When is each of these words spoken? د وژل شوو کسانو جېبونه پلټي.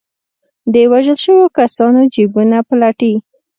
د 0.73 0.75
وژل 0.91 1.17
شوو 1.23 1.45
کسانو 1.57 1.99
جېبونه 2.13 2.57
پلټي. 2.69 3.13